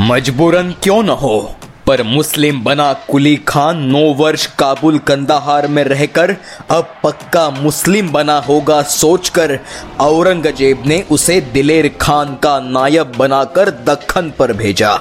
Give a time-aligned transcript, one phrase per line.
[0.00, 1.38] मजबूरन क्यों न हो?
[1.86, 6.34] पर मुस्लिम बना कुली खान नौ वर्ष काबुल कंदाहार में रहकर
[6.70, 9.58] अब पक्का मुस्लिम बना होगा सोचकर
[10.00, 14.94] औरंगज़ेब ने उसे दिलेर खान का नायब बनाकर दखन पर भेजा।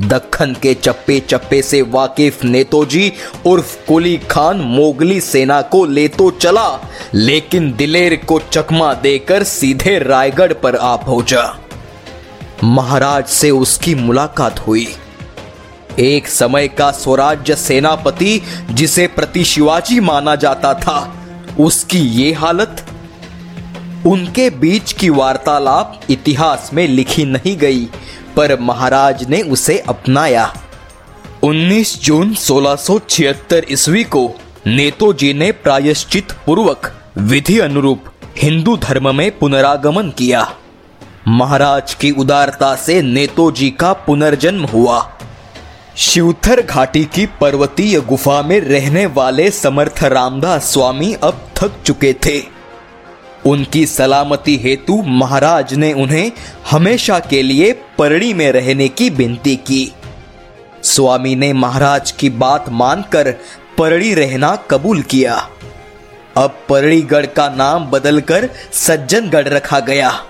[0.00, 3.12] दखन के चप्पे चप्पे से वाकिफ नेतोजी
[3.46, 6.68] उर्फ़ कुली खान मोगली सेना को ले तो चला,
[7.14, 11.58] लेकिन दिलेर को चकमा देकर सीधे रायगढ़ पर आ पहुँचा।
[12.64, 14.88] महाराज से उसकी मुलाकात हुई।
[15.98, 21.16] एक समय का स्वराज्य सेनापति, जिसे प्रति शिवाजी माना जाता था,
[21.60, 22.86] उसकी ये हालत?
[24.06, 27.84] उनके बीच की वार्तालाप इतिहास में लिखी नहीं गई,
[28.36, 30.54] पर महाराज ने उसे अपनाया।
[31.42, 34.30] 19 जून 1676 ईस्वी को
[34.66, 38.04] नेतोजी ने प्रायश्चित पूर्वक विधि अनुरूप
[38.38, 40.54] हिंदू धर्म में पुनरागमन किया।
[41.28, 45.12] महाराज की उदारता से नेतोजी का पुनर्जन्म हुआ।
[45.96, 52.42] शिवथर घाटी की पर्वतीय गुफा में रहने वाले समर्थ रामदास स्वामी अब थक चुके थे।
[53.46, 56.32] उनकी सलामती हेतु महाराज ने उन्हें
[56.70, 59.92] हमेशा के लिए परड़ी में रहने की विनती की।
[60.82, 63.34] स्वामी ने महाराज की बात मानकर
[63.78, 65.48] परड़ी रहना कबूल किया।
[66.36, 70.20] अब परड़ीगढ़ का नाम बदलकर सज्जनगढ़ रखा गया।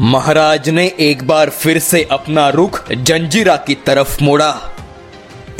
[0.00, 4.54] महाराज ने एक बार फिर से अपना रुख जंजीरा की तरफ़ मोड़ा।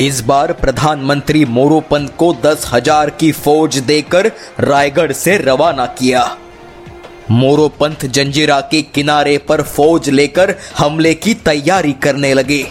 [0.01, 6.37] इस बार प्रधानमंत्री मोरोपंत को दस हज़ार की फौज देकर रायगढ़ से रवाना किया।
[7.31, 12.65] मोरोपंत जंजीरा के किनारे पर फौज लेकर हमले की तैयारी करने लगे।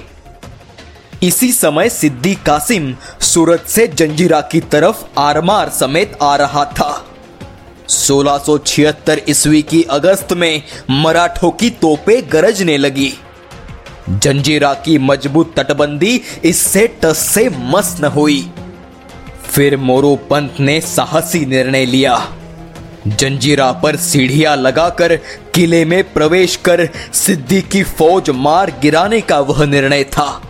[1.22, 7.05] इसी समय सिद्दी कासिम सूरत से जंजीरा की तरफ़ आरमार समेत आ रहा था।
[7.88, 13.12] 1676 ईस्वी की अगस्त में मराठों की तोपे गरजने लगी।
[14.10, 18.50] जंजीरा की मज़बूत तटबंदी इससे टस से मस न हुई।
[19.50, 22.16] फिर मोरोपंत ने साहसी निर्णय लिया।
[23.06, 25.16] जंजीरा पर सीढ़ियाँ लगाकर
[25.54, 30.42] किले में प्रवेश कर सिद्धि की फौज मार गिराने का वह निर्णय था।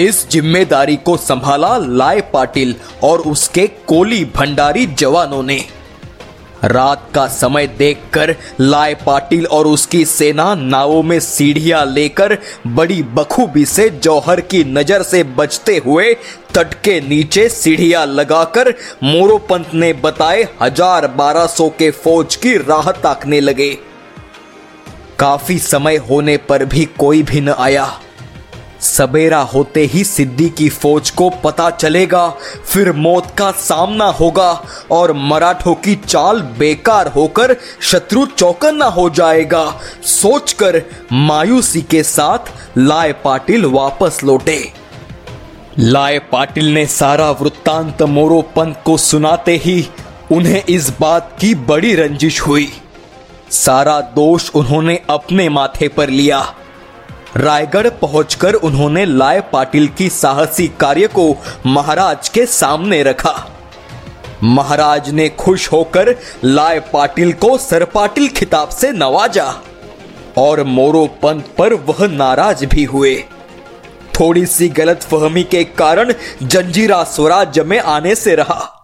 [0.00, 5.64] इस ज़िम्मेदारी को संभाला लाए पाटिल और उसके कोली भंडारी जवानों ने।
[6.64, 12.36] रात का समय देखकर लाए पाटिल और उसकी सेना नावों में सीढ़ियाँ लेकर
[12.66, 16.12] बड़ी बखूबी से जौहर की नज़र से बचते हुए
[16.54, 18.74] तट के नीचे सीढ़ियाँ लगाकर
[19.04, 23.76] मोरोपंत ने बताए हज़ार बारह सौ के फौज की राह ताकने लगे।
[25.18, 27.88] काफ़ी समय होने पर भी कोई भी न आया।
[28.80, 32.28] सवेरा होते ही सिद्धि की फौज को पता चलेगा,
[32.64, 34.50] फिर मौत का सामना होगा
[34.90, 39.64] और मराठों की चाल बेकार होकर शत्रु चौकन्ना हो जाएगा।
[40.02, 44.60] सोचकर मायूसी के साथ लाए पाटिल वापस लौटे।
[45.78, 49.88] लाए पाटिल ने सारा वृत्तांत मोरोपंत को सुनाते ही
[50.32, 52.68] उन्हें इस बात की बड़ी रंजिश हुई।
[53.50, 56.40] सारा दोष उन्होंने अपने माथे पर लिया।
[57.36, 61.34] रायगढ़ पहुंचकर उन्होंने लाए पाटिल की साहसी कार्य को
[61.66, 63.34] महाराज के सामने रखा।
[64.42, 69.54] महाराज ने खुश होकर लाए पाटिल को सरपाटिल खिताब से नवाजा
[70.38, 73.14] और मोरो पंत पर वह नाराज़ भी हुए।
[74.20, 76.12] थोड़ी सी गलत फहमी के कारण
[76.42, 78.74] जंजीरा स्वराज्य में आने से रहा।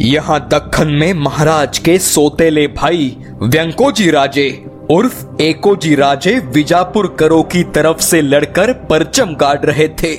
[0.00, 7.62] यहाँ दखन में महाराज के सोतेले भाई व्यंकोजी राजे उर्फ़ एकोजी राजे विजापुर करो की
[7.64, 10.14] तरफ़ से लड़कर परचम गाड़ रहे थे।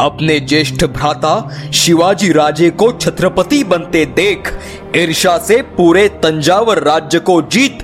[0.00, 4.58] अपने ज्येष्ठ भ्राता शिवाजी राजे को छत्रपति बनते देख
[4.96, 7.82] ईर्षा से पूरे तंजावर राज्य को जीत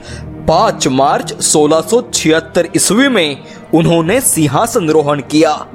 [0.49, 3.37] 5 मार्च 1676 ईस्वी में
[3.75, 5.67] उन्होंने सिंहासन रोहण किया।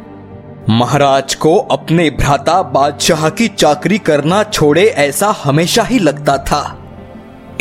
[0.69, 6.84] महाराज को अपने भ्राता बादशाह की चाकरी करना छोड़े ऐसा हमेशा ही लगता था।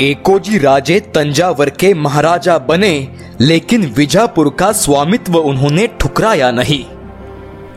[0.00, 3.08] एकोजी राजे तंजावर के महाराजा बने,
[3.40, 6.84] लेकिन विजापुर का स्वामित्व उन्होंने ठुकराया नहीं।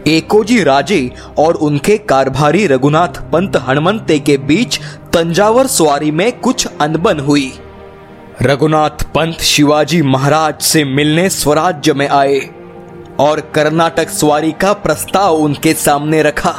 [0.07, 4.79] एकोजी राजे और उनके कारभारी रघुनाथ पंत हनुमंते के बीच
[5.13, 7.51] तंजावर सवारी में कुछ अनबन हुई।
[8.41, 12.39] रघुनाथ पंत शिवाजी महाराज से मिलने स्वराज्य में आए
[13.19, 16.55] और कर्नाटक सवारी का प्रस्ताव उनके सामने रखा।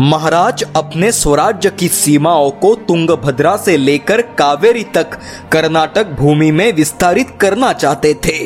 [0.00, 5.10] महाराज अपने स्वराज्य की सीमाओं को तुंगभद्रा से लेकर कावेरी तक
[5.52, 8.38] कर्नाटक भूमि में विस्तारित करना चाहते थे।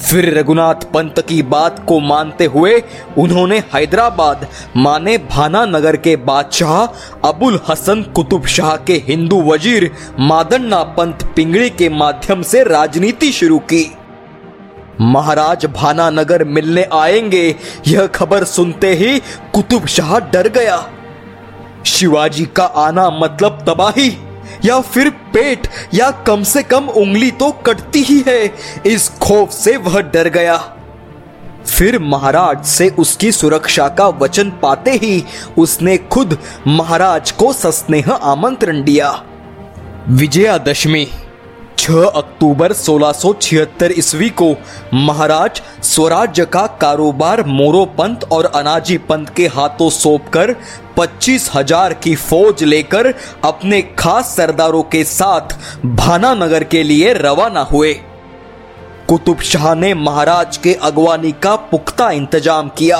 [0.00, 2.82] फिर रघुनाथ पंत की बात को मानते हुए
[3.18, 4.46] उन्होंने हैदराबाद
[4.76, 9.90] माने भाना नगर के बादशाह अबुल हसन कुतुब शाह के हिंदू वज़ीर
[10.20, 13.84] मादन्ना पंत पिंगड़ी के माध्यम से राजनीति शुरू की।
[15.00, 17.56] महाराज भानानगर मिलने आएँगे।
[17.86, 19.18] यह खबर सुनते ही
[19.54, 20.90] कुतुब शाह डर गया।
[21.86, 24.16] शिवाजी का आना मतलब तबाही,
[24.64, 28.54] या फिर पेट, या कम से कम उंगली तो कटती ही है।
[28.86, 30.56] इस खौफ से वह डर गया।
[31.66, 35.24] फिर महाराज से उसकी सुरक्षा का वचन पाते ही
[35.58, 39.22] उसने खुद महाराज को सस्नेह आमंत्रण दिया।
[40.08, 41.08] विजयादशमी
[41.80, 44.48] 6 अक्टूबर 1676 ईस्वी को
[44.94, 50.52] महाराज स्वराज्य का कारोबार मोरो पंत और अनाजी पंत के हाथों सौंपकर
[50.96, 53.12] पच्चीस हज़ार की फौज लेकर
[53.44, 55.56] अपने खास सरदारों के साथ
[55.86, 57.92] भानानगर के लिए रवाना हुए।
[59.08, 62.98] कुतुब शाह ने महाराज के अगवानी का पुख्ता इंतज़ाम किया।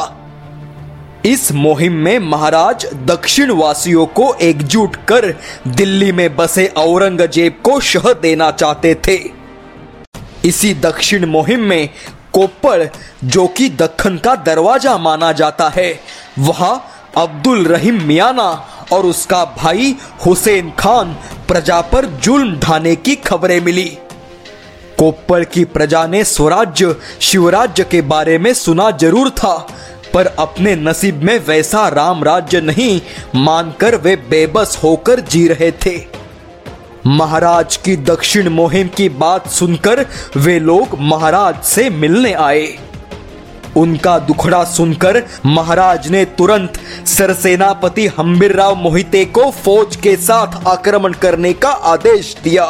[1.26, 5.26] इस मुहिम में महाराज दक्षिण वासियों को एकजुट कर
[5.68, 9.16] दिल्ली में बसे औरंगज़ेब को शह देना चाहते थे।
[10.44, 11.88] इसी दक्षिण मुहिम में
[12.32, 12.86] कोप्पड़
[13.24, 15.92] जो कि दखन का दरवाज़ा माना जाता है,
[16.38, 18.48] वहाँ अब्दुल रहीम मियाना
[18.92, 19.94] और उसका भाई
[20.26, 21.12] हुसैन खान
[21.48, 23.88] प्रजा पर जुल्म ढाने की खबरें मिली।
[24.98, 29.54] कोप्पड़ की प्रजा ने स्वराज्य, शिवराज्य के बारे में सुना ज़रूर था
[30.14, 33.00] पर अपने नसीब में वैसा राम राज्य नहीं,
[33.34, 35.98] मानकर वे बेबस होकर जी रहे थे।
[37.06, 40.04] महाराज की दक्षिण मुहिम की बात सुनकर
[40.36, 42.66] वे लोग महाराज से मिलने आए।
[43.76, 51.12] उनका दुखड़ा सुनकर महाराज ने तुरंत सरसेनापति हम्बिर राव मोहिते को फौज के साथ आक्रमण
[51.12, 52.64] करने का आदेश दिया।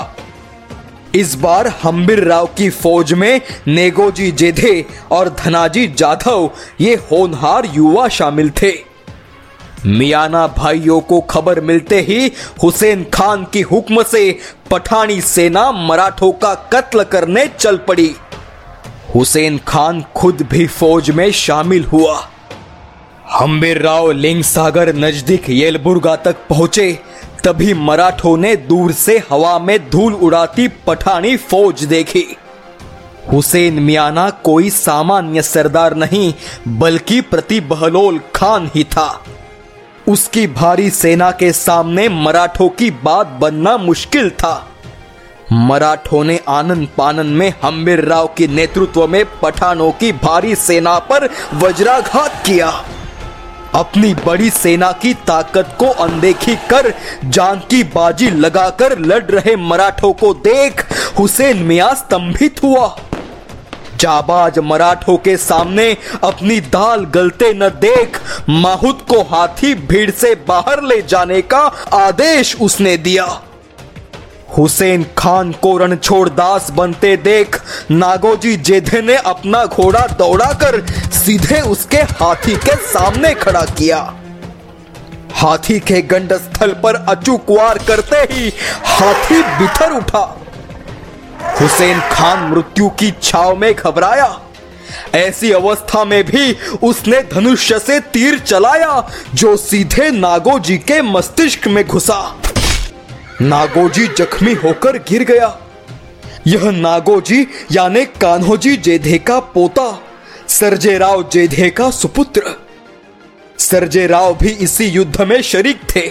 [1.14, 8.08] इस बार हम्बिर राव की फौज में नेगोजी जेधे और धनाजी जाधव, ये होनहार युवा
[8.08, 8.72] शामिल थे।
[9.86, 12.30] मियाना भाइयों को खबर मिलते ही
[12.62, 14.38] हुसैन खान की हुक्म से
[14.70, 18.10] पठानी सेना मराठों का कत्ल करने चल पड़ी।
[19.14, 22.18] हुसैन खान खुद भी फौज में शामिल हुआ।
[23.30, 26.98] हम्बिर राव लिंग सागर नज़दीक येलबुर्गा तक पहुँचे।
[27.44, 32.24] तभी मराठों ने दूर से हवा में धूल उड़ाती पठानी फौज देखी।
[33.32, 36.32] हुसैन मियाना कोई सामान्य सरदार नहीं,
[36.68, 39.24] बल्कि प्रति बहलोल खान ही था।
[40.08, 44.66] उसकी भारी सेना के सामने मराठों की बात बनना मुश्किल था।
[45.52, 51.28] मराठों ने आनंद पानन में हम्बिर राव के नेतृत्व में पठानों की भारी सेना पर
[51.54, 52.70] वज्राघात किया।
[53.74, 56.92] अपनी बड़ी सेना की ताकत को अनदेखी कर
[57.24, 60.84] जान की बाजी लगाकर लड़ रहे मराठों को देख,
[61.18, 62.96] हुसैन मियाँ स्तंभित हुआ।
[63.96, 70.82] जाबाज मराठों के सामने अपनी दाल गलते न देख, माहुत को हाथी भीड़ से बाहर
[70.82, 71.60] ले जाने का
[71.94, 73.26] आदेश उसने दिया।
[74.56, 77.60] हुसैन खान को रणछोड़ दास बनते देख
[77.90, 80.80] नागोजी जेधे ने अपना घोड़ा दौड़ाकर
[81.10, 83.98] सीधे उसके हाथी के सामने खड़ा किया।
[85.32, 88.52] हाथी के गंड स्थल पर अचूक वार करते ही
[88.84, 90.26] हाथी बिथर उठा।
[91.60, 94.40] हुसैन खान मृत्यु की छाव में घबराया।
[95.14, 101.86] ऐसी अवस्था में भी उसने धनुष्य से तीर चलाया, जो सीधे नागोजी के मस्तिष्क में
[101.86, 102.20] घुसा।
[103.40, 105.46] नागोजी जख्मी होकर गिर गया।
[106.46, 110.02] यह नागोजी यानी कान्होजी जेधे का पोता,
[110.48, 112.54] सरजेराव जेधे का सुपुत्र।
[113.58, 116.02] सरजेराव भी इसी युद्ध में शरीक थे।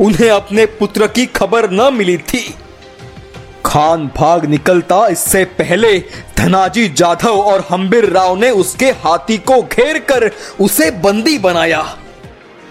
[0.00, 2.54] उन्हें अपने पुत्र की खबर न मिली थी।
[3.66, 5.98] खान भाग निकलता इससे पहले
[6.36, 11.82] धनाजी जाधव और हम्बिर राव ने उसके हाथी को घेर कर उसे बंदी बनाया।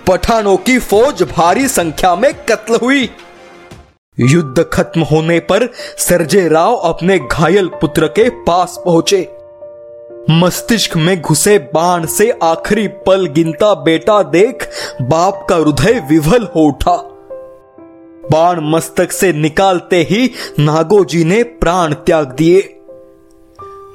[0.08, 3.10] पठानों की फौज भारी संख्या में कत्ल हुई।
[4.19, 5.67] युद्ध खत्म होने पर
[5.98, 9.27] सरजे राव अपने घायल पुत्र के पास पहुँचे।
[10.31, 14.67] मस्तिष्क में घुसे बाण से आखिरी पल गिनता बेटा देख
[15.01, 16.95] बाप का हृदय विवल हो उठा।
[18.31, 22.81] बाण मस्तक से निकालते ही नागोजी ने प्राण त्याग दिए।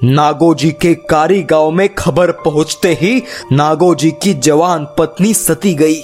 [0.05, 3.23] नागोजी के कारी गाँव में खबर पहुँचते ही
[3.53, 6.03] नागोजी की जवान पत्नी सती गई।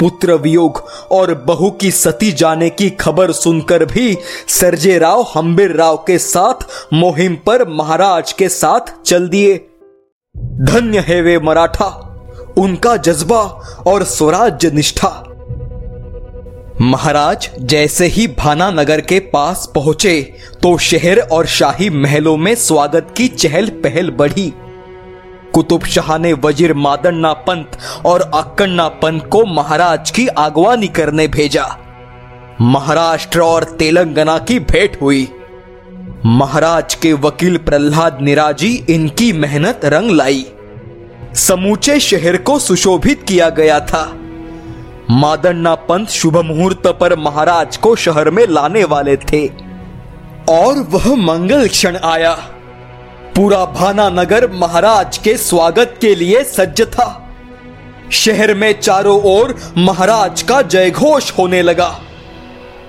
[0.00, 0.78] पुत्र वियोग
[1.12, 4.16] और बहू की सती जाने की खबर सुनकर भी
[4.48, 9.56] सरजे राव हम्बिर राव के साथ, मुहिम पर महाराज के साथ चल दिए।
[10.62, 11.86] धन्य है वे मराठा,
[12.58, 13.42] उनका जज्बा
[13.86, 15.08] और स्वराज्य निष्ठा।
[16.80, 20.20] महाराज, जैसे ही भाना नगर के पास पहुँचे
[20.62, 24.52] तो शहर और शाही महलों में स्वागत की चहल पहल बढ़ी।
[25.54, 31.66] कुतुब शाह ने वज़ीर मादन्ना पंत और अक्कन्ना पंत को महाराज की आगवानी करने भेजा।
[32.60, 35.28] महाराष्ट्र और तेलंगाना की भेंट हुई।
[36.26, 40.44] महाराज के वकील प्रहलाद निराजी इनकी मेहनत रंग लाई।
[41.36, 44.04] समूचे शहर को सुशोभित किया गया था।
[45.10, 49.46] मादन्ना पंत शुभ मुहूर्त पर महाराज को शहर में लाने वाले थे।
[50.50, 52.36] और वह मंगल क्षण आया।
[53.36, 57.06] पूरा भाना नगर महाराज के स्वागत के लिए सज्ज था।
[58.12, 61.88] शहर में चारों ओर महाराज का जयघोष होने लगा।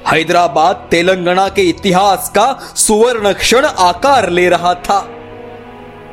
[0.07, 4.99] हैदराबाद तेलंगाना के इतिहास का सुवर्ण क्षण आकार ले रहा था।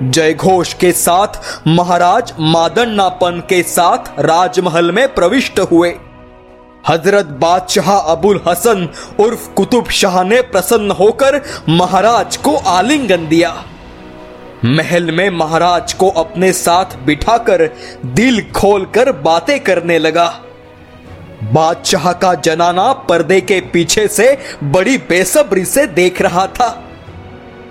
[0.03, 5.91] जयघोष के साथ महाराज मादन्नापन के साथ राजमहल में प्रविष्ट हुए।
[6.89, 8.89] हज़रत बादशाह अबुल हसन
[9.21, 13.55] उर्फ़ कुतुब शाह ने प्रसन्न होकर महाराज को आलिंगन दिया।
[14.65, 17.71] महल में महाराज को अपने साथ बिठाकर
[18.05, 20.41] दिल खोलकर बातें करने लगा।
[21.53, 26.89] बादशाह का जनाना पर्दे के पीछे से बड़ी बेसब्री से देख रहा था।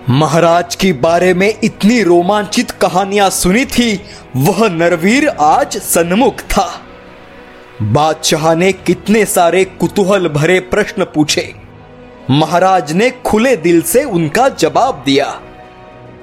[0.09, 4.01] महाराज के बारे में इतनी रोमांचित कहानियाँ सुनी थी,
[4.35, 6.81] वह नरवीर आज सन्मुख था।
[7.81, 11.55] बादशाह ने कितने सारे कुतूहल भरे प्रश्न पूछे।
[12.29, 15.41] महाराज ने खुले दिल से उनका जवाब दिया।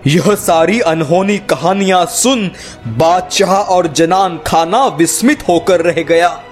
[0.08, 2.50] यह सारी अनहोनी कहानियाँ सुन
[2.88, 6.42] बादशाह और जनान खाना विस्मित होकर रह गया।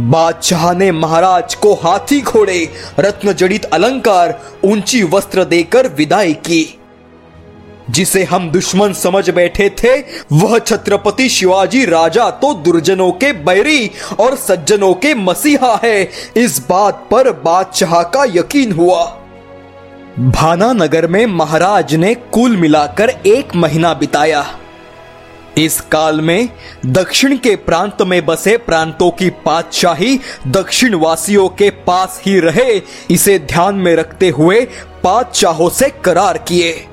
[0.00, 6.78] बादशाह ने महाराज को हाथी घोड़े रत्न जड़ित अलंकार, ऊँची वस्त्र देकर विदाई की।
[7.90, 10.00] जिसे हम दुश्मन समझ बैठे थे,
[10.32, 13.90] वह छत्रपति शिवाजी राजा तो दुर्जनों के बैरी
[14.20, 19.19] और सज्जनों के मसीहा है। इस बात पर बादशाह का यकीन हुआ।
[20.18, 24.44] भाना नगर में महाराज ने कुल मिलाकर एक महीना बिताया।
[25.58, 26.48] इस काल में
[26.86, 33.38] दक्षिण के प्रांत में बसे प्रांतों की पातशाही दक्षिण वासियों के पास ही रहे, इसे
[33.38, 34.60] ध्यान में रखते हुए
[35.02, 36.86] पातशाहों से करार किए।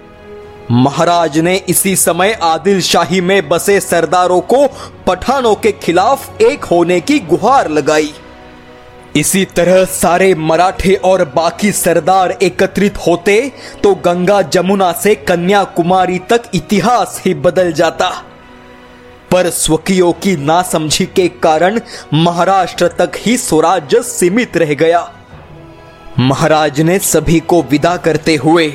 [0.72, 4.68] महाराज ने इसी समय आदिल शाही में बसे सरदारों को
[5.08, 8.14] पठानों के खिलाफ एक होने की गुहार लगाई।
[9.18, 13.40] इसी तरह सारे मराठे और बाकी सरदार एकत्रित होते
[13.84, 18.10] तो गंगा जमुना से कन्याकुमारी तक इतिहास ही बदल जाता।
[19.32, 21.80] पर स्वकीयों की नासमझी के कारण
[22.16, 25.02] महाराष्ट्र तक ही स्वराज्य सीमित रह गया।
[26.20, 28.68] महाराज ने सभी को विदा करते हुए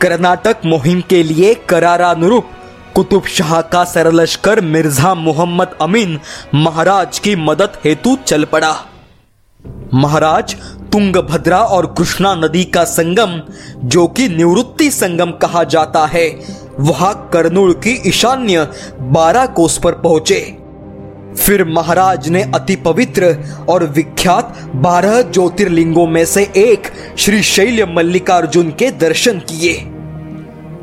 [0.00, 2.50] कर्नाटक मुहिम के लिए करारानुरूप
[2.94, 6.18] कुतुब शाह का सरलश्कर मिर्ज़ा मोहम्मद अमीन
[6.54, 8.74] महाराज की मदद हेतु चल पड़ा।
[9.94, 10.54] महाराज,
[10.92, 13.40] तुंगभद्रा और कृष्णा नदी का संगम,
[13.88, 16.28] जो कि निवृत्ति संगम कहा जाता है,
[16.80, 18.68] वहाँ कर्नूल की ईशान्य
[19.00, 20.58] बारह कोस पर पहुँचे।
[21.36, 23.36] फिर महाराज ने अति पवित्र
[23.68, 26.82] और विख्यात बारह ज्योतिर्लिंगों में से एक
[27.18, 29.74] श्री शैल मल्लिकार्जुन के दर्शन किए।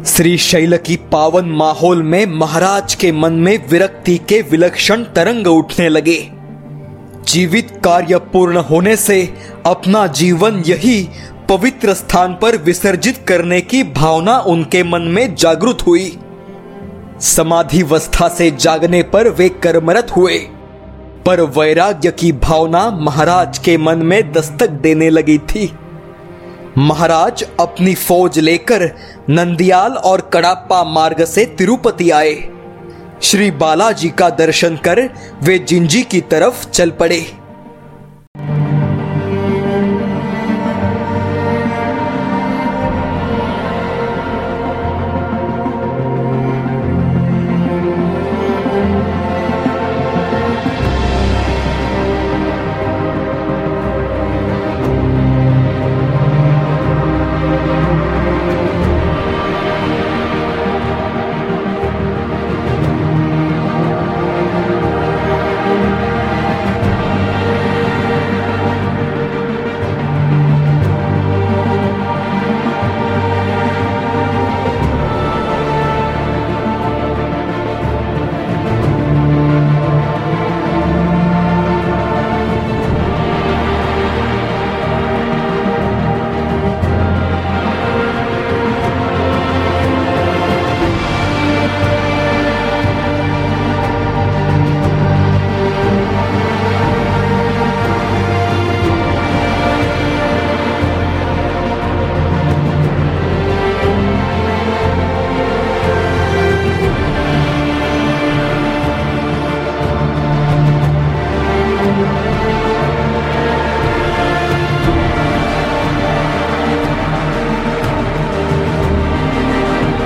[0.06, 5.90] श्री शैल की पावन माहौल में महाराज के मन में विरक्ति के विलक्षण तरंग उठने
[5.90, 6.41] लगे।
[7.28, 9.34] जीवित कार्य पूर्ण होने से
[9.66, 11.10] अपना जीवन यही
[11.50, 16.20] पवित्र स्थान पर विसर्जित करने की भावना उनके मन में जागृत हुई।
[17.20, 20.38] समाधि अवस्था से जागने पर वे कर्मरत हुए।
[21.26, 25.74] पर वैराग्य की भावना महाराज के मन में दस्तक देने लगी थी।
[26.78, 28.92] महाराज अपनी फौज लेकर
[29.30, 32.34] नंदियाल और कड़ाप्पा मार्ग से तिरुपति आए।
[33.24, 35.00] श्री बालाजी का दर्शन कर
[35.44, 37.20] वे जिंजी की तरफ़ चल पड़े।